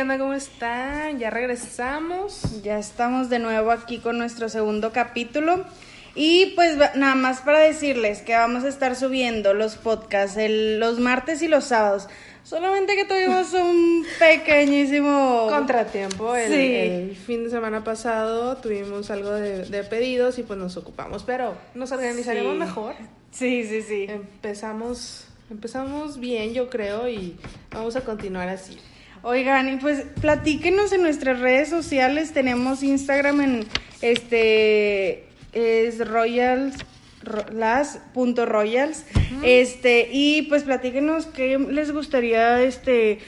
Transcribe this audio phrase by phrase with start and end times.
[0.00, 0.16] ¿Qué onda?
[0.18, 1.18] ¿Cómo están?
[1.18, 2.62] Ya regresamos.
[2.62, 5.66] Ya estamos de nuevo aquí con nuestro segundo capítulo.
[6.14, 10.98] Y pues nada más para decirles que vamos a estar subiendo los podcasts el- los
[10.98, 12.08] martes y los sábados.
[12.44, 16.34] Solamente que tuvimos un pequeñísimo Contratiempo.
[16.34, 16.74] El, Sí.
[16.76, 21.24] el fin de semana pasado tuvimos algo de, de pedidos y pues nos ocupamos.
[21.24, 22.58] Pero nos organizaremos Sí.
[22.58, 22.94] mejor.
[23.32, 24.06] Sí, sí, sí.
[24.08, 27.36] Empezamos, empezamos bien, yo creo, y
[27.70, 28.78] vamos a continuar así.
[29.22, 32.32] Oigan, y pues platíquenos en nuestras redes sociales.
[32.32, 33.66] Tenemos Instagram en
[34.00, 36.76] este es royals
[37.22, 39.04] ro- las punto royals.
[39.42, 43.18] Este y pues platíquenos qué les gustaría este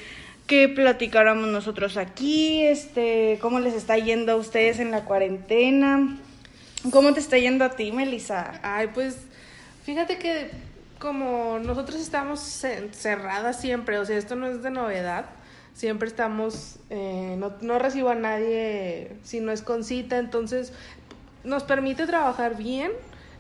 [0.47, 6.19] que platicáramos nosotros aquí este cómo les está yendo a ustedes en la cuarentena.
[6.91, 9.17] Cómo te está yendo a ti Melissa Ay, pues
[9.85, 10.51] fíjate que
[10.99, 15.27] como nosotros estamos ce- cerradas siempre, o sea, esto no es de novedad,
[15.75, 20.73] siempre estamos, eh, no, no recibo a nadie si no es con cita, entonces
[21.45, 22.93] nos permite trabajar bien,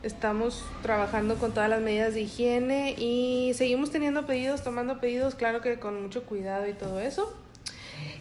[0.02, 5.60] estamos trabajando con todas las medidas de higiene y seguimos teniendo pedidos, tomando pedidos, claro
[5.60, 7.32] que con mucho cuidado y todo eso.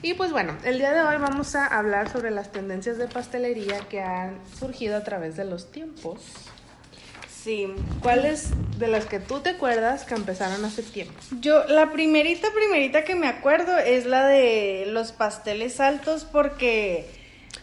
[0.04, 3.80] Y pues bueno, el día de hoy vamos a hablar sobre las tendencias de pastelería
[3.82, 6.22] que han surgido a través de los tiempos.
[7.44, 7.68] Sí
[8.02, 11.14] ¿Cuáles de las que tú te acuerdas que empezaron hace tiempo?
[11.40, 17.06] Yo, la primerita, primerita que me acuerdo es la de los pasteles altos porque...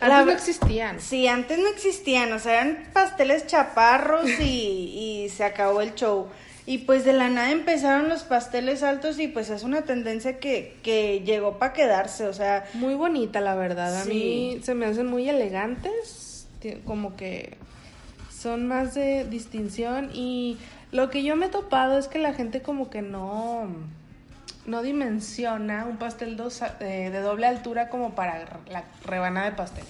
[0.00, 1.00] Antes la- no existían.
[1.00, 6.28] Sí, antes no existían, o sea, eran pasteles chaparros y, y se acabó el show.
[6.66, 10.76] Y pues de la nada empezaron los pasteles altos y pues es una tendencia que,
[10.82, 13.96] que llegó para quedarse, o sea, Muy bonita, la verdad.
[13.96, 14.10] A Sí.
[14.10, 16.46] mí se me hacen muy elegantes,
[16.84, 17.56] como que
[18.38, 20.58] son más de distinción y
[20.92, 23.66] lo que yo me he topado es que la gente como que no
[24.66, 29.84] no dimensiona un pastel dos, eh, de doble altura como para la rebanada de pastel.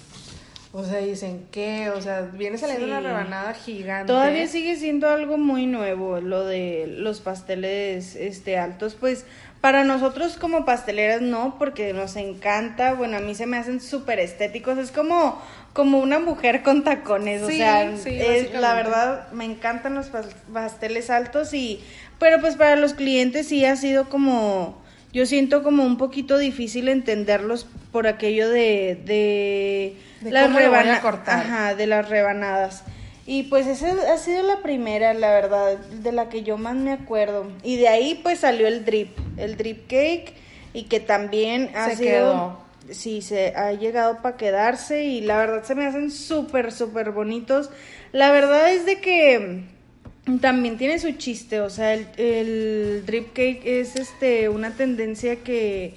[0.71, 2.91] O sea, dicen que, o sea, viene saliendo Sí.
[2.91, 4.13] una rebanada gigante.
[4.13, 9.25] Todavía sigue siendo algo muy nuevo lo de los pasteles este altos, pues
[9.61, 14.19] para nosotros como pasteleras no, porque nos encanta, bueno, a mí se me hacen súper
[14.19, 15.41] estéticos, es como
[15.73, 20.11] como una mujer con tacones, o Sí, sea, sí, es, la verdad me encantan los
[20.11, 21.79] pas- pasteles altos y
[22.17, 24.81] pero pues para los clientes sí ha sido como
[25.13, 30.31] yo siento como un poquito difícil entenderlos por aquello de de, De
[31.01, 31.39] cortar.
[31.39, 32.83] Ajá, de las rebanadas.
[33.31, 36.91] Y pues esa ha sido la primera, la verdad, de la que yo más me
[36.91, 37.45] acuerdo.
[37.61, 40.33] Y de ahí pues salió el drip, el drip cake,
[40.73, 42.09] y que también ha Se sido...
[42.09, 42.59] quedó.
[42.89, 47.69] Sí, se ha llegado para quedarse y la verdad se me hacen súper, súper bonitos.
[48.13, 49.61] La verdad es de que
[50.41, 55.93] también tiene su chiste, o sea, el, el drip cake es este una tendencia que,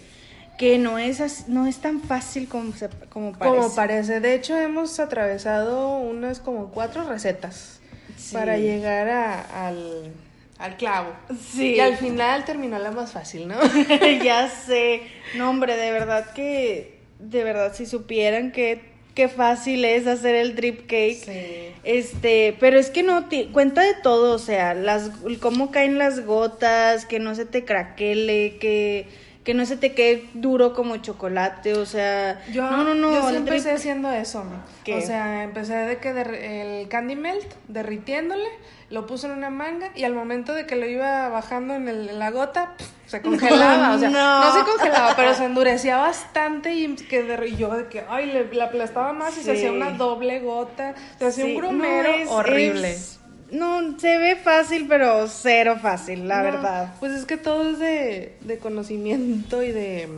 [0.62, 3.56] que no es no es tan fácil como, se, como parece.
[3.56, 4.20] Como parece.
[4.20, 7.80] De hecho, hemos atravesado unas como cuatro recetas
[8.16, 8.32] Sí.
[8.32, 10.12] para llegar a- al,
[10.58, 11.10] al clavo.
[11.52, 11.74] Sí.
[11.74, 13.56] Y al final terminó la más fácil, ¿no?
[14.22, 15.02] ya sé.
[15.36, 20.54] No, hombre, de verdad que, de verdad, si supieran que qué fácil es hacer el
[20.54, 21.24] drip cake.
[21.24, 21.74] Sí.
[21.82, 27.04] Este, pero es que no, cuenta de todo, o sea, las, cómo caen las gotas,
[27.04, 29.08] que no se te craquele, que,
[29.44, 33.28] que no se te quede duro como chocolate, o sea, Yo, no, no, no, yo
[33.30, 34.44] sí empecé haciendo eso.
[34.84, 34.94] ¿Qué?
[34.94, 36.10] O sea, empecé de que
[36.82, 38.46] el candy melt, derritiéndole,
[38.90, 42.08] lo puse en una manga y al momento de que lo iba bajando en, el-
[42.10, 42.74] en la gota,
[43.06, 43.94] se congelaba.
[43.94, 44.44] o sea, no.
[44.44, 44.52] no.
[44.52, 49.12] se congelaba, pero se endurecía bastante y que yo de que, ay, le, la aplastaba
[49.12, 50.94] más y se hacía una doble gota.
[51.18, 52.92] Se hacía Sí, un grumero no, horrible.
[52.92, 53.18] es-
[53.52, 56.94] no, se ve fácil, pero cero fácil, la No, verdad.
[56.98, 60.08] Pues es que todo es de, de conocimiento y de,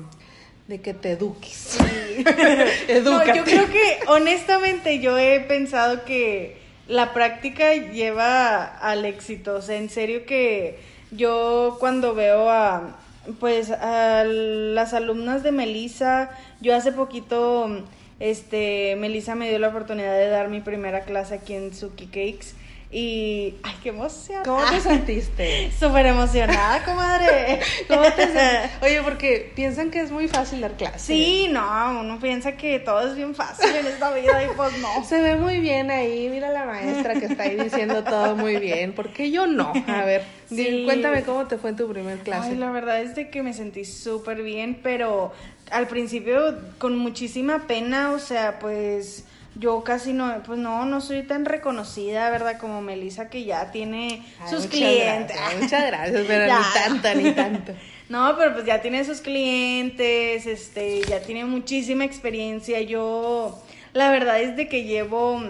[0.69, 1.79] de que te eduques.
[2.17, 3.37] No, Edúcate.
[3.37, 9.57] yo creo que honestamente yo he pensado que la práctica lleva al éxito.
[9.57, 10.79] O sea, en serio que
[11.11, 12.97] yo cuando veo a
[13.41, 17.83] pues a las alumnas de Melissa, yo hace poquito
[18.21, 22.55] este, Melissa me dio la oportunidad de dar mi primera clase aquí en Suki Cakes.
[22.91, 24.43] Y, ay, qué emoción.
[24.45, 25.73] ¿Cómo te sentiste?
[25.81, 27.59] Súper emocionada, comadre.
[27.89, 28.71] ¿Cómo te sentiste?
[28.83, 31.03] Oye, porque piensan que es muy fácil dar clases.
[31.03, 35.05] Sí, no, uno piensa que todo es bien fácil en esta vida y pues no.
[35.05, 38.93] Se ve muy bien ahí, mira la maestra que está ahí diciendo todo muy bien,
[38.93, 39.73] ¿por qué yo no?
[39.89, 40.83] A ver, Sí.
[40.85, 42.51] cuéntame cómo te fue en tu primer clase.
[42.51, 45.33] Ay, la verdad es de que me sentí súper bien, pero
[45.71, 49.25] al principio con muchísima pena, o sea, pues
[49.57, 52.59] yo casi no, pues no, no soy tan reconocida, ¿verdad?
[52.59, 55.37] Como Melissa que ya tiene Ay, sus muchas clientes.
[55.37, 56.59] gracias, muchas gracias, pero Ya.
[56.59, 56.65] ni
[57.01, 57.73] tanto, ni tanto.
[58.07, 62.81] No, pero pues ya tiene sus clientes, este, ya tiene muchísima experiencia.
[62.83, 63.59] Yo,
[63.95, 65.41] la verdad es de que llevo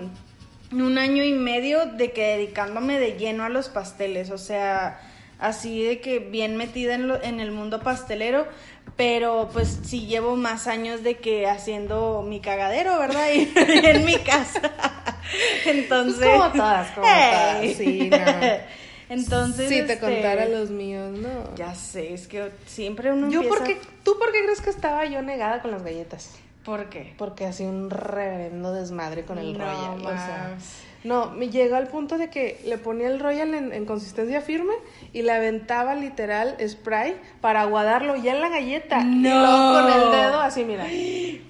[0.72, 5.00] un año y medio de que dedicándome de lleno a los pasteles, o sea,
[5.40, 8.46] así de que bien metida en, lo- en el mundo pastelero,
[8.96, 13.26] pero pues sí llevo más años de que haciendo mi cagadero, ¿verdad?
[13.34, 14.60] Y, en mi casa.
[15.66, 18.16] Entonces, Pues como todas, como todas, sí, no.
[19.08, 21.54] Entonces, Si te este, contara los míos, no.
[21.56, 23.58] ya sé, es que siempre uno Yo, empieza...
[23.58, 26.30] ¿por qué, ¿Tú por qué crees que estaba yo negada con las galletas?
[26.64, 27.14] ¿Por qué?
[27.18, 30.00] Porque hacía un reverendo desmadre con el No royal.
[30.00, 30.56] o sea.
[31.04, 34.72] No, me llegó al punto de que le ponía el royal en, en consistencia firme
[35.12, 39.00] y le aventaba literal spray para aguadarlo ya en la galleta.
[39.00, 39.40] Y No.
[39.40, 40.86] luego con el dedo así, mira.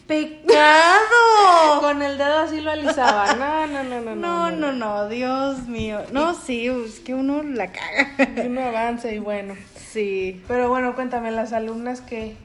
[0.06, 1.80] ¡Pecado!
[1.80, 3.34] Con el dedo así lo alisaba.
[3.34, 4.14] No, no, no, no.
[4.14, 6.00] No, no, no, Dios mío.
[6.12, 8.10] No, sí, es que uno la caga.
[8.36, 9.54] Y uno avanza y bueno.
[9.76, 10.42] Sí.
[10.48, 12.36] Pero bueno, cuéntame, las alumnas que...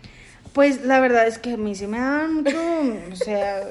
[0.54, 2.58] Pues la verdad es que a mí sí me daban mucho,
[3.12, 3.62] o sea,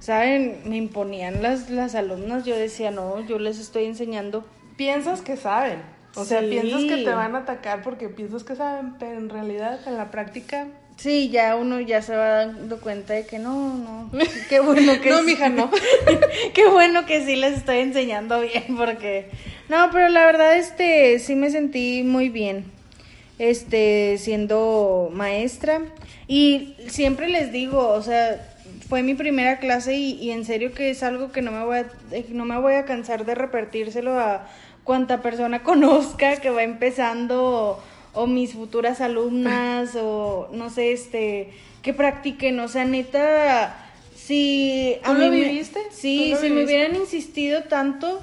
[0.00, 0.62] ¿saben?
[0.64, 4.44] Me imponían las, las alumnas, yo decía, no, yo les estoy enseñando.
[4.76, 5.80] Piensas que saben.
[6.16, 6.46] O sea, Sí.
[6.48, 10.10] piensas que te van a atacar porque piensas que saben, pero en realidad en la
[10.10, 10.66] práctica...
[10.96, 14.10] Sí, ya uno ya se va dando cuenta de que no, no.
[14.50, 15.24] Qué bueno que No, sí.
[15.24, 15.70] mija, no.
[16.52, 19.30] Qué bueno que sí les estoy enseñando bien, porque.
[19.70, 22.66] No, pero la verdad, este, sí me sentí muy bien.
[23.38, 25.80] Este, siendo maestra.
[26.28, 28.46] Y siempre les digo, o sea,
[28.90, 31.78] fue mi primera clase y, y en serio que es algo que no me voy
[31.78, 34.46] a, eh, no me voy a cansar de repetírselo a
[34.84, 37.80] cuanta persona conozca que va empezando o,
[38.12, 41.50] o mis futuras alumnas o no sé, este,
[41.82, 43.76] que practiquen, o sea, neta,
[44.16, 45.80] si ¿Tú lo me- viviste?
[45.92, 48.20] Sí, ¿Tú lo si me hubieran insistido tanto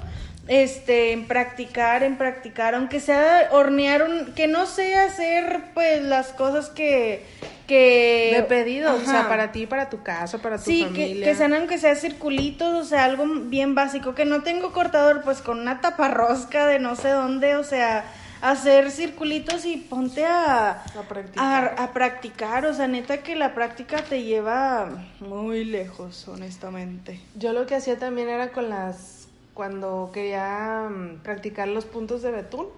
[0.48, 6.28] este en practicar, en practicar, aunque sea hornear un, que no sea hacer pues las
[6.28, 7.24] cosas que
[7.68, 11.26] que De pedido, o sea, para ti, para tu casa, para tu Sí, que, familia.
[11.26, 15.42] que sean aunque sea circulitos, o sea, algo bien básico, que no tengo cortador, pues
[15.42, 18.06] con una taparrosca de no sé dónde, o sea,
[18.40, 21.74] hacer circulitos y ponte a, A practicar.
[21.78, 24.88] a, a practicar, o sea, neta que la práctica te lleva
[25.20, 27.20] muy lejos, honestamente.
[27.34, 29.27] Yo lo que hacía también era con las
[29.58, 32.68] cuando quería mm, practicar los puntos de betún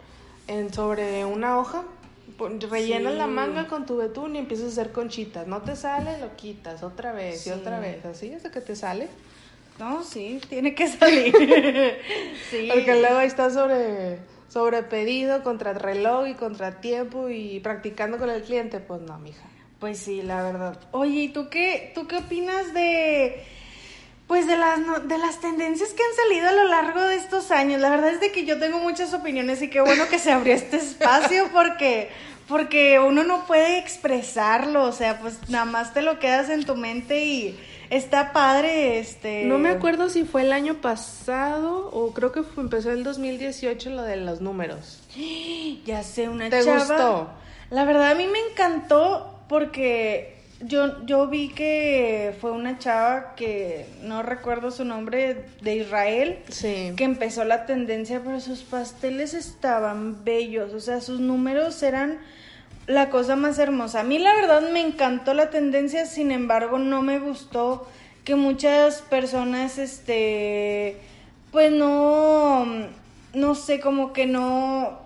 [0.48, 1.84] en sobre una hoja
[2.70, 3.18] rellenas Sí.
[3.18, 5.46] la manga con tu betún y empiezas a hacer conchitas.
[5.46, 7.50] No te sale, lo quitas otra vez Sí.
[7.50, 9.08] y otra vez, así hasta que te sale.
[9.78, 11.34] No, sí, tiene que salir.
[12.50, 12.70] sí.
[12.72, 14.18] Porque luego ahí estás sobre
[14.48, 19.44] sobre pedido, contra reloj y contra tiempo y practicando con el cliente, pues no, mija.
[19.78, 20.80] Pues sí, la verdad.
[20.92, 23.44] Oye, ¿y tú qué, tú qué opinas de,
[24.30, 27.50] pues de las, no- de las tendencias que han salido a lo largo de estos
[27.50, 27.80] años?
[27.80, 30.54] La verdad es de que yo tengo muchas opiniones y qué bueno que se abrió
[30.54, 32.10] este espacio porque,
[32.46, 36.76] porque uno no puede expresarlo, o sea, pues nada más te lo quedas en tu
[36.76, 37.58] mente y
[37.90, 39.46] está padre, este.
[39.46, 43.90] No me acuerdo si fue el año pasado o creo que fue- empezó el 2018
[43.90, 45.00] lo de los números.
[45.84, 46.78] Ya sé, una ¿Te chava.
[46.78, 47.30] gustó?
[47.70, 53.86] La verdad a mí me encantó porque yo, yo vi que fue una chava que
[54.02, 56.92] no recuerdo su nombre de Israel Sí.
[56.96, 62.18] que empezó la tendencia, pero sus pasteles estaban bellos, o sea, sus números eran
[62.86, 64.00] la cosa más hermosa.
[64.00, 67.86] A mí la verdad me encantó la tendencia, sin embargo no me gustó
[68.24, 70.96] que muchas personas, este,
[71.52, 72.66] pues no,
[73.32, 75.00] no sé, como que no,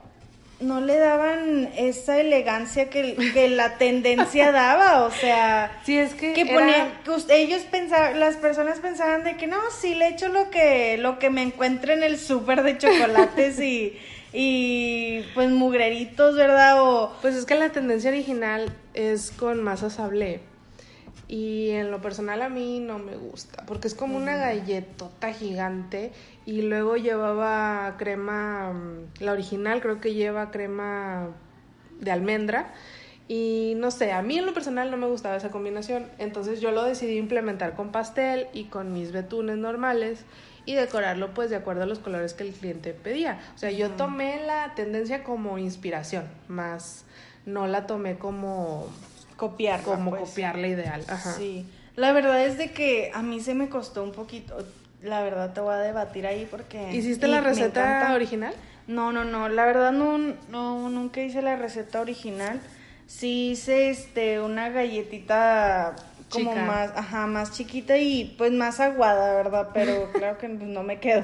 [0.64, 5.80] no le daban esa elegancia que, que la tendencia daba, o sea...
[5.84, 6.88] Sí, es que, Que era- ponían,
[7.26, 11.18] que ellos pensaban, las personas pensaban de que no, sí le echo lo que, lo
[11.18, 13.96] que me encuentre en el súper de chocolates y,
[14.32, 16.82] y pues mugreritos, ¿verdad?
[16.82, 20.40] O Pues es que la tendencia original es con masa sablé.
[21.34, 26.12] Y en lo personal a mí no me gusta, porque es como una galletota gigante
[26.46, 31.30] y luego llevaba crema, mm, la original creo que lleva crema
[31.98, 32.72] de almendra
[33.26, 36.70] Y no sé, a mí en lo personal no me gustaba esa combinación, entonces yo
[36.70, 40.20] lo decidí implementar con pastel y con mis betunes normales
[40.66, 43.40] y decorarlo pues de acuerdo a los colores que el cliente pedía.
[43.56, 47.06] O sea, yo tomé la tendencia como inspiración, más
[47.44, 48.88] no la tomé como
[49.50, 49.82] Copiar.
[49.82, 51.04] como copiarla ideal.
[51.08, 51.32] Ajá.
[51.34, 51.66] Sí.
[51.96, 54.56] La verdad es de que a mí se me costó un poquito.
[55.02, 56.92] La verdad te voy a debatir ahí porque.
[56.92, 58.54] ¿Hiciste la receta original?
[58.86, 59.48] No, no, no.
[59.48, 62.60] La verdad no, no, nunca hice la receta original.
[63.06, 65.94] Sí hice este una galletita
[66.30, 66.64] como Chica.
[66.64, 69.68] más, ajá, más chiquita y pues más aguada, ¿verdad?
[69.72, 71.22] Pero claro que pues, no me quedó.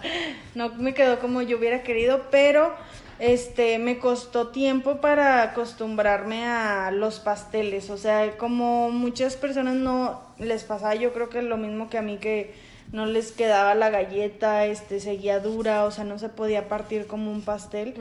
[0.54, 2.74] no me quedó como yo hubiera querido, pero
[3.22, 10.20] este me costó tiempo para acostumbrarme a los pasteles, o sea, como muchas personas no
[10.40, 12.52] les pasaba, yo creo que es lo mismo que a mí que
[12.90, 17.30] no les quedaba la galleta, este seguía dura, o sea, no se podía partir como
[17.30, 17.94] un pastel,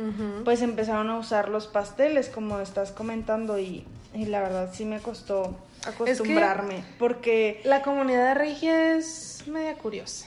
[0.43, 3.85] pues empezaron a usar los pasteles como estás comentando y,
[4.15, 10.25] y la verdad sí me costó acostumbrarme, porque La comunidad de Regia es media curiosa.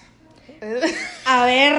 [1.26, 1.74] A ver,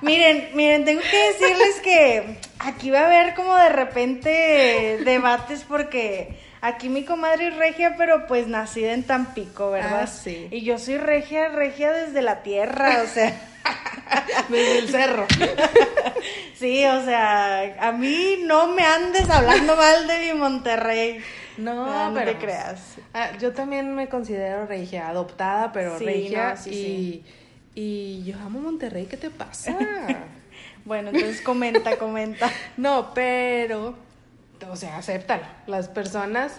[0.00, 6.38] miren, miren, tengo que decirles que aquí va a haber como de repente debates porque
[6.60, 10.02] aquí mi comadre es regia, pero pues nacida en Tampico, ¿verdad?
[10.02, 10.48] Ah, sí.
[10.50, 13.34] Y yo soy regia, regia desde la tierra, o sea,
[14.48, 15.26] Desde el cerro.
[16.54, 21.20] sí, o sea, a mí no me andes hablando mal de mi Monterrey.
[21.56, 22.96] No, no pero te creas.
[23.12, 26.50] Ah, yo también me considero regia, adoptada, pero Sí, regia.
[26.50, 27.24] no, sí, y, sí.
[27.74, 29.76] Y yo amo Monterrey, ¿qué te pasa?
[30.84, 32.50] Bueno, entonces comenta, comenta.
[32.76, 33.94] no, pero,
[34.70, 35.42] o sea, acéptalo.
[35.66, 36.52] Las personas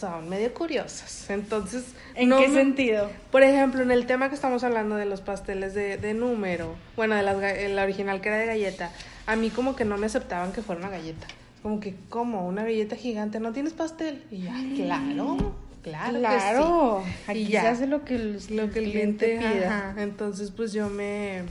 [0.00, 1.28] son medio curiosas.
[1.30, 3.10] Entonces, ¿En no qué me- sentido?
[3.30, 7.14] Por ejemplo, en el tema que estamos hablando de los pasteles de, de número, bueno,
[7.14, 7.36] de las,
[7.70, 8.90] la original que era de galleta,
[9.26, 11.26] a mí como que no me aceptaban que fuera una galleta.
[11.62, 12.46] Como que, ¿cómo?
[12.48, 14.24] Una galleta gigante, ¿no tienes pastel?
[14.30, 17.16] Y yo, "Ah, claro, claro, Claro, que sí.
[17.30, 17.70] aquí Y se ya.
[17.70, 19.90] hace lo que el, lo que el cliente pida.
[19.90, 20.02] Ajá.
[20.02, 21.42] Entonces, pues yo me,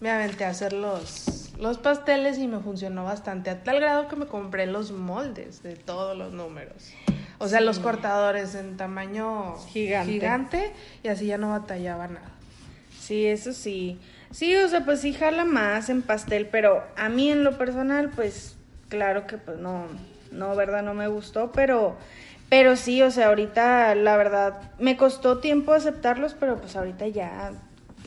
[0.00, 4.16] me aventé a hacer los, los pasteles y me funcionó bastante, a tal grado que
[4.16, 6.90] me compré los moldes de todos los números.
[7.38, 10.12] O sea, los cortadores en tamaño Gigante.
[10.12, 12.30] gigante y así ya no batallaba nada.
[13.00, 13.98] Sí, eso sí.
[14.30, 18.10] Sí, o sea, pues sí jala más en pastel, pero a mí en lo personal,
[18.14, 18.56] pues
[18.88, 19.86] claro que pues no,
[20.30, 21.96] no, verdad, no me gustó, pero,
[22.52, 27.52] pero sí, o sea, ahorita la verdad me costó tiempo aceptarlos, pero pues ahorita ya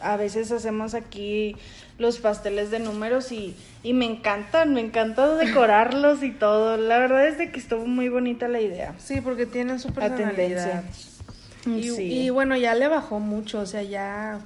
[0.04, 1.56] a veces hacemos aquí
[1.98, 6.78] los pasteles de números y, y me encantan, me encanta decorarlos y todo.
[6.78, 8.94] La verdad es de que estuvo muy bonita la idea.
[9.00, 10.84] Sí, porque tienen su personalidad.
[11.66, 12.04] Y, Sí.
[12.04, 14.42] y bueno, ya le bajó mucho, o sea, ya...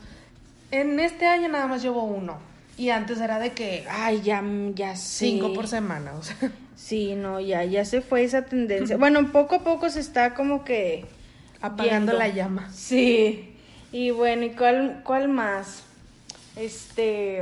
[0.71, 2.37] En este año nada más llevo uno.
[2.79, 4.41] Y antes era de que Ay, ya,
[4.73, 5.25] ya sé.
[5.27, 6.35] cinco por semana, o sea...
[6.77, 8.95] Sí, no, ya, ya se fue esa tendencia.
[8.95, 11.05] Bueno, poco a poco se está como que
[11.61, 12.13] Apagando viendo.
[12.13, 12.71] la llama.
[12.73, 13.53] Sí.
[13.91, 15.83] Y bueno, ¿y cuál, cuál más?
[16.55, 17.39] Este.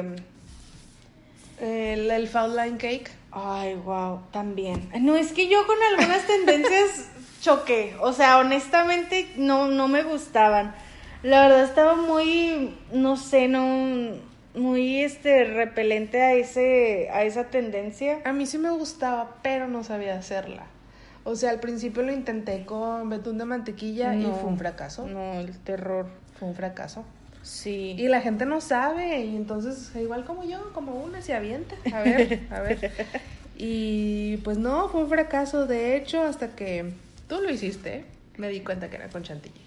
[1.62, 3.12] El, el foul line cake.
[3.32, 4.90] Ay, wow, también.
[5.02, 7.10] No, es que yo con algunas tendencias
[7.42, 7.96] choqué.
[8.02, 10.74] O sea, honestamente no, no me gustaban.
[11.22, 14.16] La verdad estaba muy, no sé, no,
[14.58, 18.20] muy este repelente a ese, a esa tendencia.
[18.26, 20.66] A mí sí me gustaba, pero no sabía hacerla.
[21.24, 25.08] O sea, al principio lo intenté con betún de mantequilla y fue un fracaso.
[25.08, 26.08] No, el terror.
[26.40, 27.04] Fue un fracaso.
[27.44, 27.96] Sí.
[27.98, 31.76] Y la gente no sabe, y entonces, igual como yo, como una se avienta.
[31.94, 32.92] A ver, a ver.
[33.60, 35.66] Y pues no, fue un fracaso.
[35.66, 36.94] De hecho, hasta que
[37.28, 38.06] tú lo hiciste,
[38.38, 39.67] me di cuenta que era con chantilly.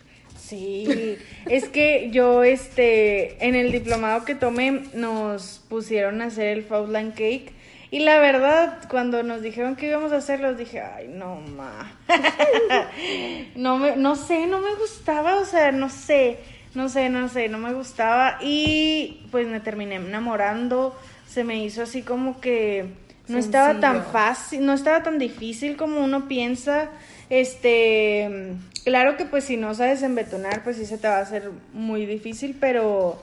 [0.51, 1.17] Sí,
[1.47, 7.13] es que yo, este, en el diplomado que tomé, nos pusieron a hacer el Faustline
[7.13, 7.53] Cake.
[7.93, 11.93] Y la verdad, cuando nos dijeron que íbamos a hacerlo, dije, ay, no, ma.
[13.55, 16.39] no, me, no sé, no me gustaba, o sea, no sé,
[16.75, 18.39] no sé, no sé, no me gustaba.
[18.41, 20.99] Y pues me terminé enamorando.
[21.29, 22.87] Se me hizo así como que
[23.29, 26.91] no estaba tan fácil, no estaba tan difícil como uno piensa.
[27.29, 31.51] Este, claro que pues si no sabes embetonar, pues sí se te va a hacer
[31.73, 33.23] muy difícil, pero,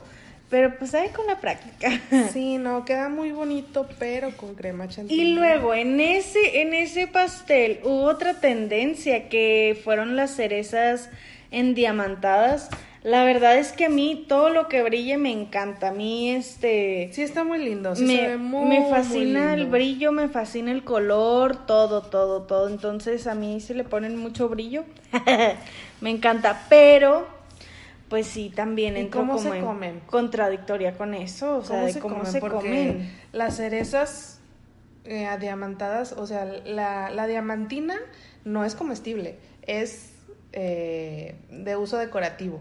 [0.50, 2.00] pero pues ahí con la práctica.
[2.32, 5.20] Sí, no, queda muy bonito, pero con crema chantilly.
[5.20, 11.10] Y luego en ese, en ese pastel hubo otra tendencia que fueron las cerezas
[11.50, 12.68] endiamantadas.
[13.04, 15.88] La verdad es que a mí todo lo que brille me encanta.
[15.88, 17.94] A mí este Sí, está muy lindo.
[17.94, 22.02] Sí, me, se ve muy, me muy fascina el brillo, me fascina el color, todo,
[22.02, 22.68] todo, todo.
[22.68, 24.84] Entonces a mí se le ponen mucho brillo.
[26.00, 27.26] me encanta, pero
[28.08, 30.00] pues sí, también ¿Y entro cómo como se en comen?
[30.06, 32.32] contradictoria con eso, o sea, ¿Cómo de se cómo comen?
[32.32, 33.12] se Porque comen.
[33.32, 34.40] Las cerezas
[35.04, 37.96] eh, adiamantadas, o sea, la, la diamantina
[38.44, 40.12] no es comestible, es
[40.52, 42.60] eh, de uso decorativo.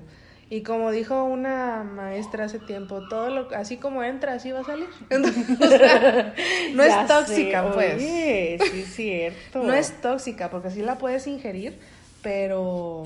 [0.49, 4.63] Y como dijo una maestra hace tiempo, todo lo así como entra, así va a
[4.63, 4.87] salir.
[5.09, 6.33] O sea,
[6.73, 7.95] no es tóxica, sé, pues.
[7.95, 9.63] Oye, sí es cierto.
[9.63, 11.77] No es tóxica, porque sí la puedes ingerir,
[12.21, 13.03] pero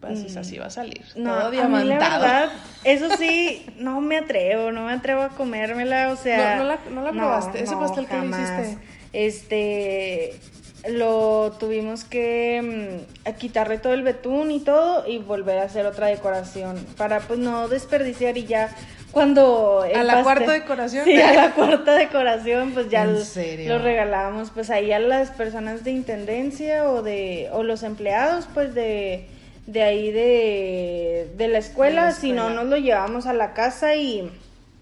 [0.00, 1.04] pues así va a salir.
[1.14, 2.22] No, todo a mí la diamantado.
[2.22, 2.50] verdad,
[2.84, 6.56] eso sí, no me atrevo, no me atrevo a comérmela, o sea...
[6.56, 8.78] No, no la- no la probaste, ese pastel que le hiciste.
[9.12, 10.40] Este,
[10.88, 16.08] lo tuvimos que mm, quitarle todo el betún y todo y volver a hacer otra
[16.08, 18.74] decoración para pues no desperdiciar y ya
[19.12, 19.82] cuando...
[19.82, 21.04] ¿A la pastel- cuarta decoración?
[21.04, 25.92] Sí, a la cuarta decoración, pues ya lo regalábamos pues ahí a las personas de
[25.92, 29.28] intendencia o de o los empleados pues de
[29.66, 34.28] de ahí de, de la escuela, si no nos lo llevamos a la casa y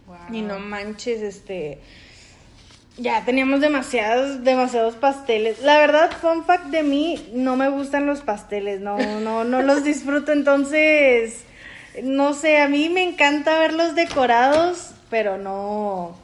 [0.06, 0.16] Wow.
[0.36, 1.78] y no manches, este
[2.96, 5.62] ya teníamos demasiados demasiados pasteles.
[5.62, 9.84] La verdad, fun fact de mí, no me gustan los pasteles, no no no los
[9.84, 11.44] disfruto, entonces
[12.02, 16.16] no sé, a mí me encanta verlos decorados, pero no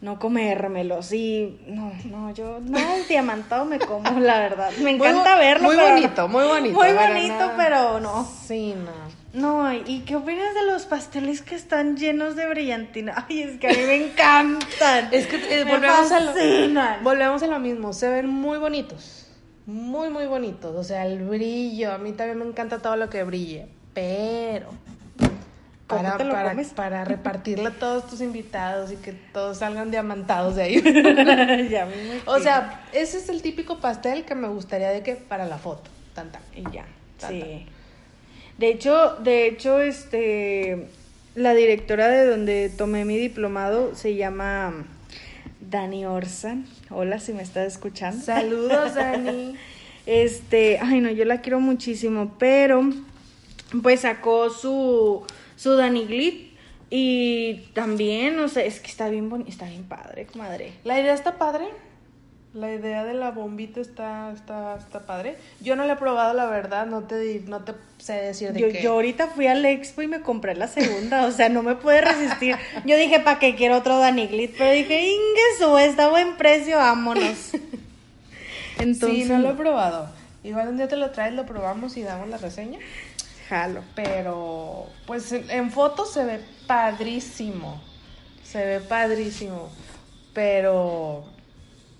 [0.00, 4.72] no comérmelos y no, no, yo nada de diamantado me como, la verdad.
[4.78, 7.52] Me Muy encanta bo- verlo, muy pero no- bonito, muy bonito, Muy bonito, no.
[7.56, 8.28] pero no.
[8.46, 9.11] Sí, no.
[9.32, 13.26] No, ¿y qué opinas de los pasteles que están llenos de brillantina?
[13.28, 15.08] Ay, es que a mí me encantan.
[15.10, 19.26] Es que eh, volvemos, a lo, volvemos a lo mismo, se ven muy bonitos,
[19.64, 23.22] muy, muy bonitos, o sea, el brillo, a mí también me encanta todo lo que
[23.24, 24.68] brille, pero
[25.86, 30.62] ¿Cómo para, para, para repartirle a todos tus invitados y que todos salgan diamantados de
[30.62, 31.68] ahí.
[31.70, 31.88] ya
[32.26, 35.90] o sea, ese es el típico pastel que me gustaría de que para la foto,
[36.14, 36.40] tanta.
[36.54, 36.84] Y ya,
[37.16, 37.66] sí.
[38.62, 40.86] De hecho, de hecho, este,
[41.34, 44.84] la directora de donde tomé mi diplomado se llama
[45.68, 46.64] Dani Orsan.
[46.88, 48.24] Hola, si me estás escuchando.
[48.24, 49.56] Saludos, Dani.
[50.06, 52.88] Este, ay no, yo la quiero muchísimo, pero
[53.82, 55.26] pues sacó su
[55.56, 56.52] su Dani Glit
[56.88, 60.70] y también, o sea, es que está bien boni- está bien padre, comadre.
[60.84, 61.64] La idea está padre.
[62.54, 65.36] La idea de la bombita está, está, está padre.
[65.60, 66.84] Yo no la he probado, la verdad.
[66.84, 68.82] No te, no te sé decir de Yo, qué.
[68.82, 72.02] yo ahorita fui al expo y me compré la segunda, o sea, no me pude
[72.02, 72.56] resistir.
[72.84, 74.54] Yo dije, ¿para qué quiero otro Dani Glit?
[74.58, 77.52] Pero dije, Ingesu, está a buen precio, vámonos.
[78.78, 80.08] Entonces, sí, no lo he probado.
[80.44, 82.78] Igual un día te lo traes, lo probamos y damos la reseña.
[83.48, 83.82] jalo.
[83.94, 87.80] Pero, pues en, en fotos se ve padrísimo.
[88.44, 89.70] Se ve padrísimo.
[90.34, 91.24] Pero,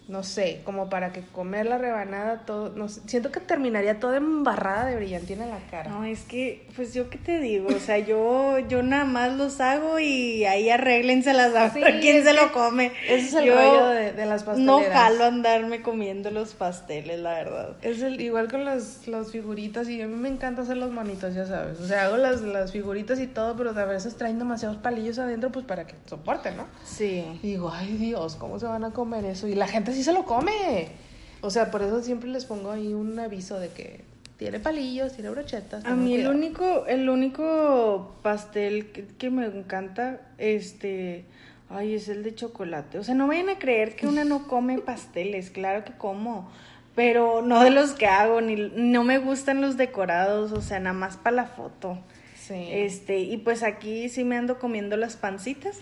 [0.08, 2.70] no sé, como para que comer la rebanada, todo.
[2.76, 5.90] No sé, siento que terminaría toda embarrada de brillantina en la cara.
[5.90, 9.60] No, es que, pues yo qué te digo, o sea, yo, yo nada más los
[9.60, 12.92] hago y ahí arréglenselas a Sí, quién se lo come.
[13.08, 14.92] ese es el Yo rollo de- de las No pasteleras.
[14.92, 17.76] jalo andarme comiendo los pasteles, la verdad.
[17.82, 21.34] Es el, igual con las, las figuritas y a mí me encanta hacer los monitos,
[21.34, 21.80] ya sabes.
[21.80, 25.50] O sea, hago las, las figuritas y todo, pero a veces traen demasiados palillos adentro
[25.50, 26.66] pues para que soporten, ¿no?
[26.84, 27.24] Sí.
[27.42, 29.46] Y digo, ay Dios, ¿cómo se van a comer eso?
[29.48, 30.88] Y la gente sí se lo come.
[31.40, 34.04] O sea, por eso siempre les pongo ahí un aviso de que
[34.36, 35.84] tiene palillos, tiene brochetas.
[35.84, 36.36] A mí el cuidado.
[36.36, 41.24] único, el único pastel que, que me encanta, este,
[41.70, 42.98] ay, es el de chocolate.
[42.98, 46.50] O sea, no vayan a creer que una no come pasteles, claro que como,
[46.94, 50.94] pero no de los que hago, ni no me gustan los decorados, o sea, nada
[50.94, 51.98] más para la foto.
[52.36, 52.66] Sí.
[52.70, 55.78] Este, y pues aquí sí me ando comiendo las pancitas.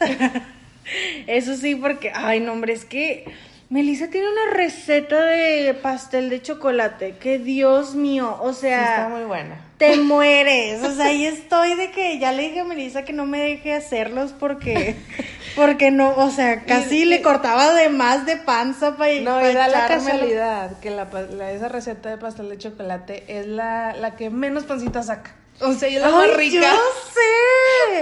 [1.27, 3.25] Eso sí, porque, ay, no, hombre, es que
[3.71, 9.09] Melissa tiene una receta de pastel de chocolate, que Dios mío, o Sí, sea, está
[9.09, 9.65] muy buena.
[9.79, 10.83] te mueres.
[10.83, 13.73] O sea, ahí estoy de que ya le dije a Melissa que no me deje
[13.73, 14.97] hacerlos porque,
[15.55, 19.55] porque no, o sea, casi Y- le cortaba de más de panza para No, y
[19.55, 23.95] da la casualidad que la, pa- la- esa receta de pastel de chocolate es la,
[23.95, 25.37] la que menos pancita saca.
[25.63, 26.61] O sea, y es la más ¡Ay, rica.
[26.63, 26.79] yo!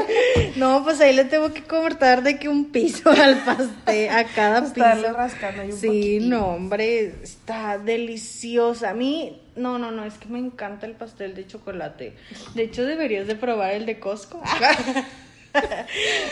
[0.56, 4.66] No, pues ahí le tengo que cortar de que un piso al pastel, a cada
[4.66, 5.14] Estarle piso.
[5.16, 6.28] rascando ahí un Sí, poquitín.
[6.30, 8.90] no, hombre, está deliciosa.
[8.90, 12.16] A mí, no, no, no, es que me encanta el pastel de chocolate.
[12.54, 14.42] De hecho, deberías de probar el de Costco.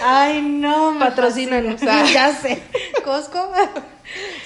[0.02, 1.80] Ay, no, Patrocínanos.
[1.80, 2.12] fascina.
[2.12, 2.62] Ya sé.
[3.04, 3.50] Costco.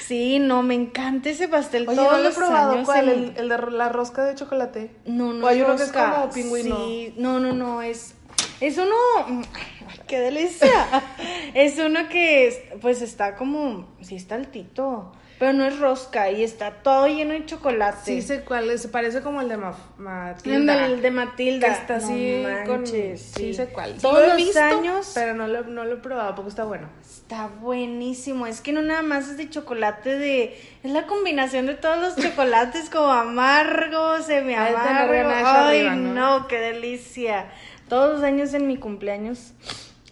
[0.06, 1.86] Sí, no, me encanta ese pastel.
[1.88, 2.82] Oye, Todos no lo he probado.
[2.84, 3.08] ¿Cuál?
[3.08, 4.90] El, el de la rosca de chocolate.
[5.06, 6.76] no, no O hay uno que es como pingüino.
[6.86, 8.14] Sí, no, no, no, es
[8.60, 8.94] es uno
[9.26, 11.02] ay, qué delicia.
[11.54, 15.12] es uno que es- pues está como sí está altito.
[15.40, 17.98] Pero no es rosca y está todo lleno de chocolate.
[18.04, 20.84] Sí sé cuál es, parece como el de Ma- Matilda.
[20.86, 21.66] el de Matilda.
[21.66, 22.82] Que está así No con...
[22.82, 23.94] manches, Sí sé cuál.
[23.94, 26.88] Sí Todos los visto, años pero no lo, no lo he probado porque está bueno.
[27.02, 28.46] Está buenísimo.
[28.46, 30.60] Es que no nada más es de chocolate de.
[30.84, 35.30] Es la combinación de todos los chocolates como amargo, semi tener amargo.
[35.30, 36.38] Ay, arriba, ¿no?
[36.40, 36.48] ¿no?
[36.48, 37.46] qué delicia.
[37.88, 39.54] Todos los años en mi cumpleaños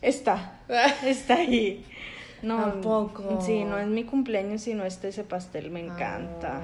[0.01, 0.55] está.
[1.05, 1.85] Está ahí.
[2.43, 3.41] No, ¿A poco?
[3.45, 5.71] Sí, no es mi cumpleaños, sino este ese pastel.
[5.71, 6.61] Me encanta.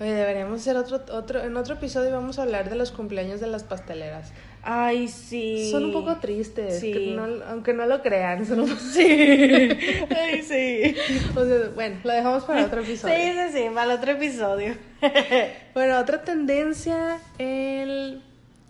[0.00, 3.46] Oye, deberíamos hacer otro, otro, en otro episodio vamos a hablar de los cumpleaños de
[3.46, 4.32] las pasteleras.
[4.64, 5.70] Ay, sí.
[5.70, 6.92] Son un poco tristes, Sí.
[6.92, 8.44] que no- aunque no lo crean.
[8.46, 9.02] Son un poco- Sí.
[10.10, 10.96] Ay, sí.
[11.36, 13.14] o sea, bueno, lo dejamos para otro episodio.
[13.14, 14.74] Sí, sí, sí, para el otro episodio.
[15.74, 18.22] Bueno, otra tendencia, el...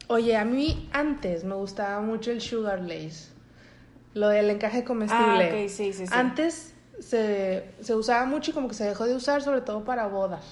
[0.08, 3.31] Oye, a mí antes me gustaba mucho el sugar lace.
[4.14, 5.50] Lo del encaje comestible.
[5.50, 6.12] Ah, ok, sí, sí, sí.
[6.12, 10.06] Antes se, se usaba mucho y como que se dejó de usar, sobre todo para
[10.06, 10.44] bodas.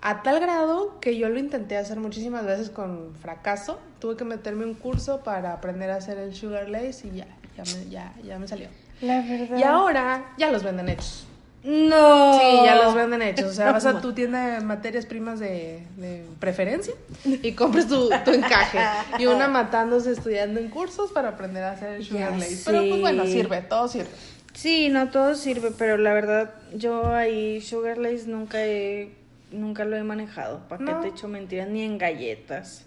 [0.00, 3.78] A tal grado que yo lo intenté hacer muchísimas veces con fracaso.
[4.00, 7.26] Tuve que meterme un curso para aprender a hacer el sugar lace y ya,
[7.56, 8.68] ya me, ya, ya me salió.
[9.00, 9.56] La verdad.
[9.56, 11.26] Y ahora ya los venden hechos.
[11.64, 12.38] No.
[12.40, 13.50] Sí, ya los venden hechos.
[13.50, 16.94] O sea, vas a tu tienda de materias primas de, de preferencia
[17.24, 18.78] y compras tu, tu encaje.
[19.18, 22.62] Y una matándose estudiando en cursos para aprender a hacer el sugar lace.
[22.64, 24.10] Pero pues bueno, sirve, todo sirve.
[24.54, 29.10] Sí, no todo sirve, pero la verdad, yo ahí Sugar Lace nunca he,
[29.50, 30.60] nunca lo he manejado.
[30.68, 31.68] ¿Para qué te echo mentiras?
[31.68, 32.84] Ni en galletas.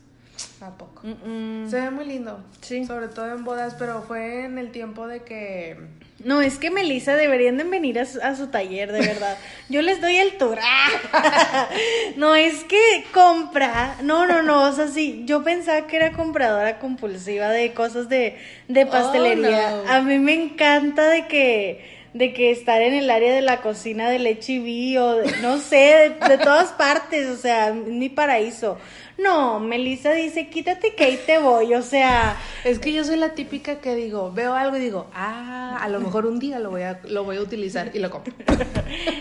[0.62, 1.02] ¿A poco?
[1.04, 2.40] Se ve muy lindo.
[2.62, 2.86] Sí.
[2.86, 5.78] Sobre todo en bodas, pero fue en el tiempo de que.
[6.24, 9.38] No, es que Melissa deberían de venir a su, a su taller, de verdad.
[9.70, 10.58] Yo les doy el tour.
[10.62, 11.68] ¡Ah!
[12.16, 13.98] No, es que compra.
[14.02, 14.64] No, no, no.
[14.64, 19.72] O sea, sí, yo pensaba que era compradora compulsiva de cosas de, de pastelería.
[19.72, 19.90] no.
[19.92, 24.10] A mí me encanta de que de que estar en el área de la cocina
[24.10, 28.78] del HIV o de- no sé, de, de todas partes, o sea, mi paraíso.
[29.18, 33.30] No, Melissa dice, quítate que ahí te voy, o sea, Es que yo soy la
[33.30, 36.82] típica que digo, veo algo y digo, ah, a lo mejor un día lo voy
[36.82, 38.34] a, lo voy a utilizar y lo compro.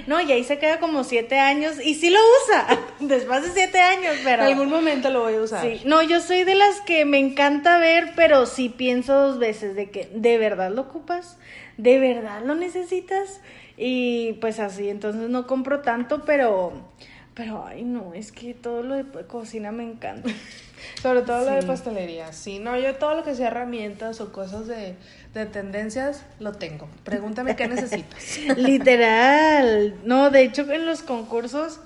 [0.06, 3.80] No, y ahí se queda como siete años y sí lo usa después de siete
[3.80, 4.42] años, pero...
[4.42, 5.62] En algún momento lo voy a usar.
[5.62, 9.74] Sí, no, yo soy de las que me encanta ver, pero sí pienso dos veces
[9.74, 11.38] de que de verdad lo ocupas,
[11.78, 13.40] de verdad lo necesitas
[13.76, 16.72] y pues así, entonces no compro tanto, pero,
[17.34, 20.30] pero ay no, es que todo lo de cocina me encanta.
[21.02, 22.32] Sobre todo lo de pastelería.
[22.32, 24.94] Sí, no, yo todo lo que sea herramientas o cosas de,
[25.32, 26.88] de tendencias lo tengo.
[27.04, 28.38] Pregúntame qué necesitas.
[28.56, 29.96] Literal.
[30.04, 31.80] No, de hecho en los concursos,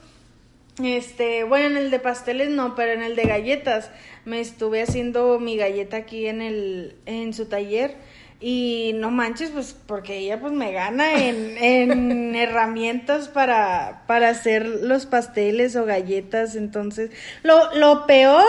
[0.82, 3.90] este, bueno, en el de pasteles no, pero en el de galletas,
[4.24, 7.96] me estuve haciendo mi galleta aquí en el, en su taller.
[8.40, 14.64] Y no manches, pues porque ella pues me gana en, en herramientas para, para hacer
[14.64, 16.54] los pasteles o galletas.
[16.54, 17.10] Entonces,
[17.42, 18.44] lo, lo peor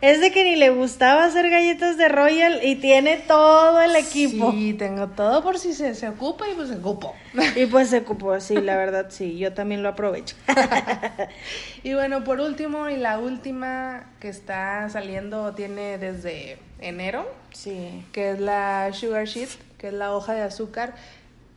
[0.00, 4.52] es de que ni le gustaba hacer galletas de Royal y tiene todo el equipo.
[4.52, 7.12] Sí, tengo todo por si se, se ocupa y pues se ocupo.
[7.56, 10.36] Y pues se ocupó, sí, la verdad, sí, yo también lo aprovecho.
[11.82, 18.04] Y bueno, por último y la última que está saliendo tiene desde enero, Sí.
[18.12, 20.94] que es la Sugar Sheet, que es la hoja de azúcar.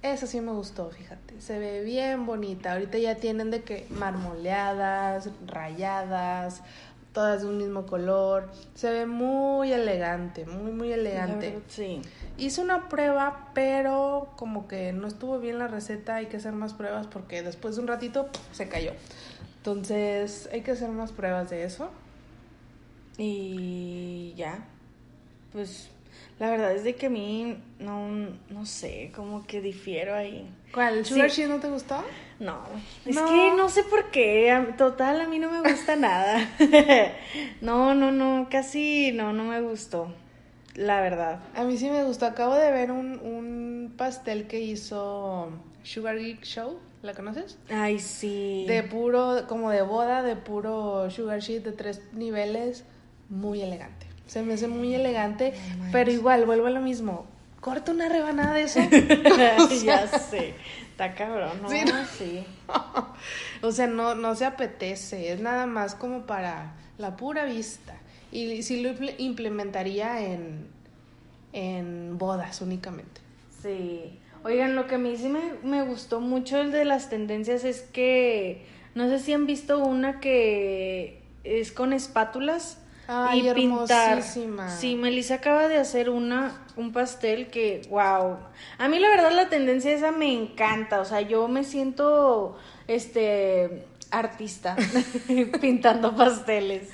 [0.02, 1.40] Esa sí me gustó, fíjate.
[1.42, 2.74] Se ve bien bonita.
[2.74, 6.62] Ahorita ya tienen de que marmoleadas, rayadas,
[7.16, 8.52] todas de un mismo color.
[8.76, 11.58] Se ve muy elegante, muy, muy elegante.
[11.68, 12.02] Sí.
[12.38, 16.74] Hice una prueba, pero como que no estuvo bien la receta, hay que hacer más
[16.74, 18.92] pruebas porque después de un ratito se cayó.
[19.58, 21.90] Entonces hay que hacer más pruebas de eso.
[23.18, 24.66] Y ya.
[25.54, 25.90] Pues
[26.38, 28.10] la verdad es de que a mí no,
[28.50, 30.54] no sé, como que difiero ahí.
[30.74, 30.98] ¿Cuál?
[30.98, 31.46] ¿El Sugar Sí.
[31.46, 32.04] No te gustó?
[32.40, 32.60] No,
[33.06, 33.26] es No.
[33.28, 36.50] que no sé por qué, total, a mí no me gusta nada.
[37.62, 40.14] no, no, no, casi no, no me gustó,
[40.76, 41.40] la verdad.
[41.56, 42.26] A mí sí me gustó.
[42.26, 45.50] Acabo de ver un, un pastel que hizo
[45.84, 46.78] Sugar Geek Show.
[47.02, 47.58] ¿La conoces?
[47.70, 48.66] Ay, sí.
[48.68, 52.84] De puro, como de boda, de puro Sugar Sheet de tres niveles.
[53.30, 54.08] Muy elegante.
[54.26, 55.54] Se me hace muy elegante.
[55.92, 57.28] pero igual, vuelvo a lo mismo.
[57.66, 58.80] Corta una rebanada de eso.
[59.84, 60.54] ya sé,
[60.92, 61.70] está cabrón, ¿no?
[61.70, 62.06] Sí, ¿no?
[62.06, 62.46] sí.
[63.64, 67.96] o sea, no, no se apetece, es nada más como para la pura vista.
[68.32, 70.68] Y sí lo imple- implementaría en,
[71.54, 73.20] en bodas únicamente.
[73.64, 74.20] Sí.
[74.44, 77.82] Oigan, lo que a mí sí me, me gustó mucho el de las tendencias es
[77.82, 84.24] que no sé si han visto una que es con espátulas Ay, y pintar.
[84.70, 88.38] Sí, Melissa acaba de hacer una un pastel que wow.
[88.78, 93.86] A mí la verdad la tendencia esa me encanta, o sea, yo me siento este
[94.18, 94.76] artista
[95.62, 96.90] pintando pasteles.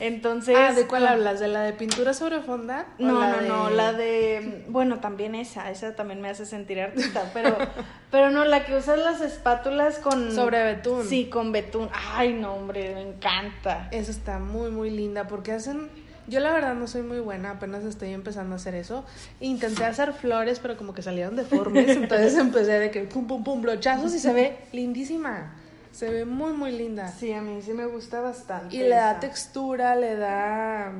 [0.00, 1.40] Entonces, Ah, ¿de cuál hablas?
[1.40, 2.86] ¿De la de pintura sobre fonda?
[2.98, 7.30] ¿O no, no, no, la de, bueno, también esa, esa también me hace sentir artista,
[7.32, 7.56] pero,
[8.10, 10.32] pero no, la que usas las espátulas con...
[10.32, 11.06] Sobre betún.
[11.06, 11.88] Sí, con betún.
[12.14, 13.88] Ay, no, hombre, me encanta.
[13.90, 15.88] Esa está muy, muy linda porque hacen...
[16.26, 19.04] Yo la verdad no soy muy buena, apenas estoy empezando a hacer eso.
[19.40, 23.60] Intenté hacer flores, pero como que salieron deformes, entonces empecé de que pum, pum, pum,
[23.60, 25.54] brochazos y se ve lindísima.
[25.94, 27.08] Se ve muy, muy linda.
[27.08, 28.74] Sí, a mí sí me gusta bastante.
[28.74, 30.92] Y le da textura, le da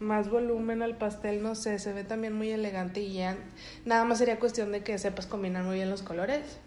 [0.00, 3.36] más volumen al pastel, no sé, se ve también muy elegante y ya
[3.84, 6.58] nada más sería cuestión de que sepas combinar muy bien los colores.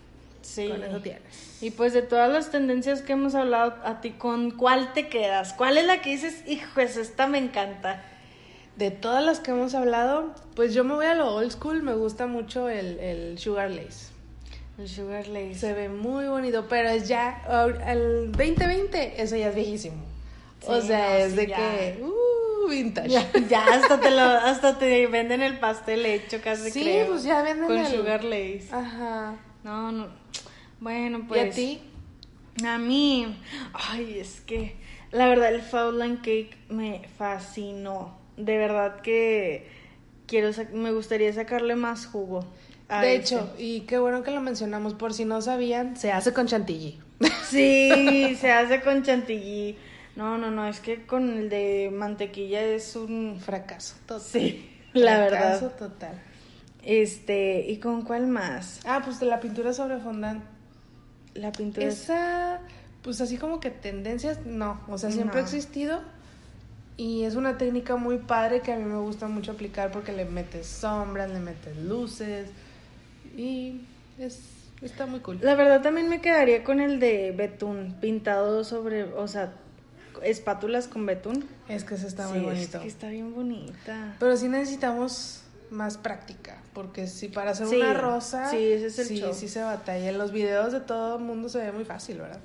[0.44, 0.70] Sí.
[0.70, 1.24] Con eso tienes.
[1.60, 5.54] Y pues de todas las tendencias que hemos hablado, a ti, ¿con cuál te quedas?
[5.54, 8.04] ¿Cuál es la que dices, hijo, esta me encanta?
[8.78, 11.94] De todas las que hemos hablado, pues yo me voy a lo old school, me
[11.94, 14.09] gusta mucho el, el Sugar Lace.
[14.80, 15.56] El Sugar Lace.
[15.56, 17.42] Se ve muy bonito, pero es ya,
[17.88, 19.98] el 2020, eso ya es viejísimo.
[20.66, 21.58] o sea, no, es sí, de ya.
[21.58, 23.10] que, uh, vintage.
[23.10, 27.08] Ya, ya hasta te lo, hasta te venden el pastel hecho casi Sí, creo.
[27.08, 28.68] pues ya venden con el- Sugar Lace.
[28.72, 29.36] Ajá.
[29.64, 30.08] No, no.
[30.80, 31.52] Bueno, ¿Y pues.
[31.52, 31.82] a ti?
[32.66, 33.38] A mí,
[33.74, 34.76] ay, es que
[35.12, 38.18] la verdad el Fowland Cake me fascinó.
[38.38, 39.68] De verdad que
[40.28, 42.46] quiero me gustaría sacarle más jugo.
[42.90, 46.34] A De hecho, y qué bueno que lo mencionamos, por si no sabían, se hace
[46.34, 47.00] con chantilly.
[47.50, 49.78] Sí, se hace con chantilly.
[50.16, 54.22] No, no, no, es que con el de mantequilla es un Fracaso, total.
[54.26, 55.78] sí, la Fracaso verdad.
[55.78, 56.22] total.
[56.84, 58.80] Este, ¿y con cuál más?
[58.86, 60.44] Ah, pues de la pintura sobre fondant.
[61.36, 62.60] La pintura es- Esa,
[63.04, 64.82] pues así como que tendencias, no.
[64.88, 66.02] O sea, siempre ha existido.
[66.98, 70.26] Y es una técnica muy padre que a mí me gusta mucho aplicar porque le
[70.26, 72.50] metes sombras, le metes luces.
[73.40, 73.82] Y
[74.18, 74.40] es,
[74.82, 75.40] está muy cool.
[75.42, 79.54] La verdad también me quedaría con el de betún pintado sobre, o sea,
[80.24, 81.46] espátulas con betún.
[81.70, 82.82] Es que ese está Sí, muy es bonito.
[82.82, 84.16] que está bien bonita.
[84.20, 89.00] Pero sí necesitamos más práctica, porque si para hacer Sí, una rosa, sí, ese es
[89.00, 89.34] el sí, show.
[89.34, 90.10] sí se batalla.
[90.10, 92.40] En los videos de todo el mundo se ve muy fácil, ¿verdad?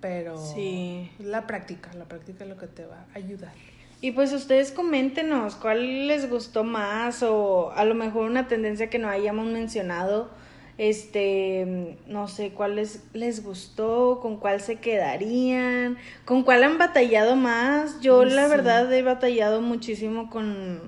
[0.00, 1.10] Pero Sí.
[1.18, 3.54] la práctica, la práctica es lo que te va a ayudar.
[4.00, 8.98] Y pues ustedes coméntenos cuál les gustó más o a lo mejor una tendencia que
[8.98, 10.30] no hayamos mencionado.
[10.78, 17.34] Este, no sé, cuál les, les gustó, con cuál se quedarían, con cuál han batallado
[17.34, 18.00] más.
[18.00, 20.82] Yo la verdad he batallado muchísimo con,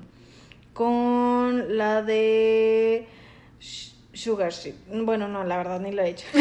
[0.74, 3.06] con la de
[4.12, 4.74] Sugar Sheet.
[4.92, 6.26] Bueno, no, la verdad ni lo he hecho.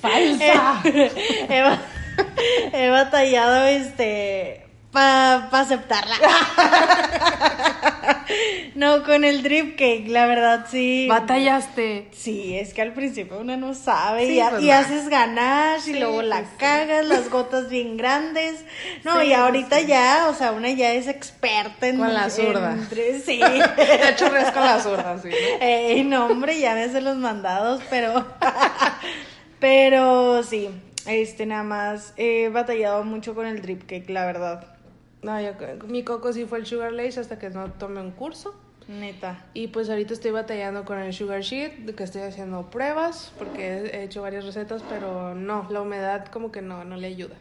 [0.00, 0.82] ¡Falsa!
[0.84, 1.62] he,
[2.72, 6.14] he batallado este para aceptarla.
[8.76, 11.06] no, con el drip cake, la verdad sí.
[11.08, 12.08] Batallaste.
[12.12, 15.98] Sí, es que al principio uno no sabe Sí, y, pues, y haces ganache y
[15.98, 16.54] luego la pues, sí.
[16.58, 18.64] cagas, las gotas bien grandes.
[19.04, 19.86] No, y ahorita sí.
[19.86, 22.76] ya, o sea, una ya es experta en Con la en zurda.
[22.90, 23.38] dri- Sí.
[23.40, 25.30] De churres con la zurda, sí.
[25.60, 28.24] Ey, no, hombre, ya me sé los mandados, pero.
[29.58, 30.68] pero sí,
[31.06, 34.76] este, nada más he batallado mucho con el drip cake, la verdad.
[35.22, 35.52] No, yo,
[35.86, 38.54] mi coco sí fue el Sugar Lace hasta que no tomé un curso.
[38.88, 39.42] Neta.
[39.54, 44.02] Y pues ahorita estoy batallando con el Sugar Sheet, que estoy haciendo pruebas, porque he
[44.02, 47.36] hecho varias recetas, pero no, la humedad como que no, no le ayuda.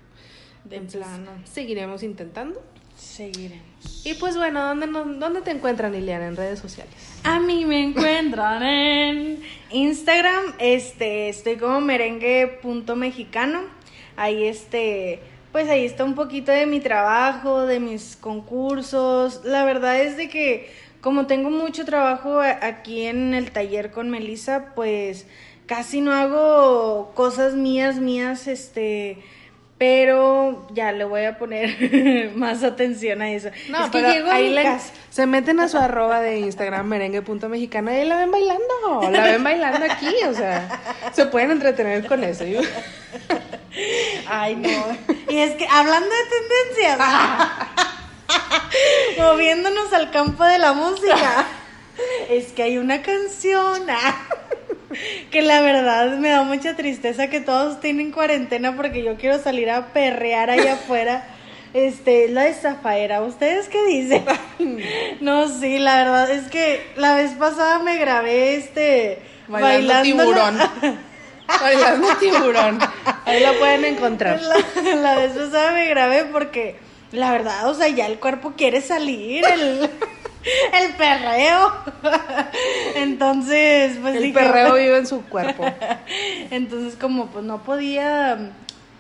[0.64, 1.32] De Entonces, plano.
[1.44, 2.64] Seguiremos intentando.
[2.98, 4.06] Seguiremos.
[4.06, 6.94] Y pues bueno, ¿dónde, ¿dónde te encuentran, Liliana, en redes sociales?
[7.24, 13.62] A mí me encuentran en Instagram, este, estoy como merengue.mexicano.
[14.16, 19.42] Ahí este, pues ahí está un poquito de mi trabajo, de mis concursos.
[19.44, 24.74] La verdad es de que como tengo mucho trabajo aquí en el taller con Melissa,
[24.74, 25.28] pues
[25.66, 29.18] casi no hago cosas mías, mías, este,
[29.86, 33.50] pero ya le voy a poner más atención a eso.
[33.70, 36.22] No, es que pero llego a ahí mi le- casa- se meten a su arroba
[36.22, 40.80] de Instagram merengue.mexicano y ahí la ven bailando, la ven bailando aquí, o sea,
[41.12, 42.46] se pueden entretener con eso.
[42.46, 42.62] Yo-
[44.30, 44.70] Ay, no.
[45.30, 47.00] Y es que hablando de tendencias,
[49.18, 51.46] moviéndonos al campo de la música,
[52.30, 54.23] es que hay una canción ah,
[55.34, 59.72] que la verdad me da mucha tristeza que todos tienen cuarentena porque yo quiero salir
[59.72, 61.26] a perrear allá afuera.
[61.74, 63.24] Este, es la de Zafaera.
[63.24, 64.24] ¿Ustedes qué dicen?
[65.20, 70.58] No, sí, la verdad es que la vez pasada me grabé este Bailando tiburón.
[71.62, 72.80] Bailando tiburón.
[73.26, 74.40] Ahí la pueden encontrar.
[74.40, 76.76] La, la vez pasada me grabé porque
[77.12, 79.90] la verdad, o sea, ya el cuerpo quiere salir, el,
[80.74, 81.74] el perreo.
[82.96, 85.66] Entonces, pues El dije- perreo vive en su cuerpo.
[86.52, 88.52] Entonces, como pues no podía,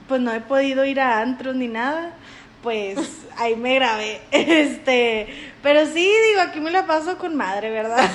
[0.07, 2.13] pues no he podido ir a antros ni nada,
[2.61, 2.97] pues
[3.37, 4.21] ahí me grabé.
[4.31, 5.27] Este,
[5.61, 8.09] pero sí, digo, aquí me la paso con madre, ¿verdad?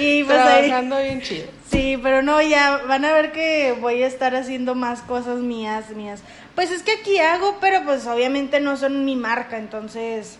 [0.00, 1.46] y pues ahí, Trabajando bien chido.
[1.70, 5.90] sí, pero no, ya van a ver que voy a estar haciendo más cosas mías,
[5.90, 6.22] mías.
[6.56, 10.38] Pues es que aquí hago, pero pues obviamente no son mi marca, entonces